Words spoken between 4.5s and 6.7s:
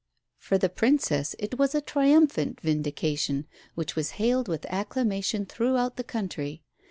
acclamation throughout the country.